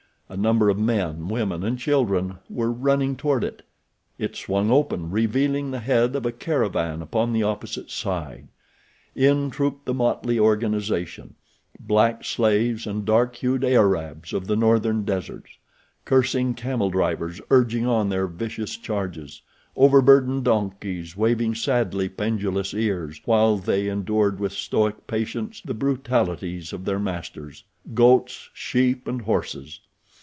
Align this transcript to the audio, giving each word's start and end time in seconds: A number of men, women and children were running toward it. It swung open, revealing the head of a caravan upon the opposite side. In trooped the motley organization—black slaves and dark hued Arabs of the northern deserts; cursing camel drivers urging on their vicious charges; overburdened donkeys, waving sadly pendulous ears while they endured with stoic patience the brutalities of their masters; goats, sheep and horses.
A 0.33 0.37
number 0.37 0.69
of 0.69 0.79
men, 0.79 1.27
women 1.27 1.61
and 1.61 1.77
children 1.77 2.35
were 2.49 2.71
running 2.71 3.17
toward 3.17 3.43
it. 3.43 3.63
It 4.17 4.33
swung 4.37 4.71
open, 4.71 5.11
revealing 5.11 5.71
the 5.71 5.81
head 5.81 6.15
of 6.15 6.25
a 6.25 6.31
caravan 6.31 7.01
upon 7.01 7.33
the 7.33 7.43
opposite 7.43 7.91
side. 7.91 8.47
In 9.13 9.49
trooped 9.49 9.83
the 9.83 9.93
motley 9.93 10.39
organization—black 10.39 12.23
slaves 12.23 12.87
and 12.87 13.03
dark 13.03 13.35
hued 13.35 13.65
Arabs 13.65 14.31
of 14.31 14.47
the 14.47 14.55
northern 14.55 15.03
deserts; 15.03 15.57
cursing 16.05 16.53
camel 16.53 16.89
drivers 16.91 17.41
urging 17.49 17.85
on 17.85 18.07
their 18.07 18.25
vicious 18.27 18.77
charges; 18.77 19.41
overburdened 19.75 20.45
donkeys, 20.45 21.17
waving 21.17 21.55
sadly 21.55 22.07
pendulous 22.07 22.73
ears 22.73 23.19
while 23.25 23.57
they 23.57 23.89
endured 23.89 24.39
with 24.39 24.53
stoic 24.53 25.07
patience 25.07 25.59
the 25.59 25.73
brutalities 25.73 26.71
of 26.71 26.85
their 26.85 26.99
masters; 26.99 27.65
goats, 27.93 28.49
sheep 28.53 29.09
and 29.09 29.23
horses. 29.23 29.81